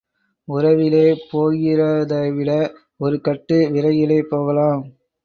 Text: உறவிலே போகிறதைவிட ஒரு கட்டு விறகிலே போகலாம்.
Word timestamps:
உறவிலே 0.47 1.03
போகிறதைவிட 1.31 2.51
ஒரு 2.97 3.21
கட்டு 3.21 3.57
விறகிலே 3.69 4.19
போகலாம். 4.29 4.81